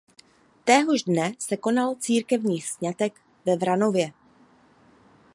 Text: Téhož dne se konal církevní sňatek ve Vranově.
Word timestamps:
Téhož 0.63 1.03
dne 1.03 1.31
se 1.39 1.57
konal 1.57 1.95
církevní 1.95 2.61
sňatek 2.61 3.21
ve 3.45 3.57
Vranově. 3.57 4.13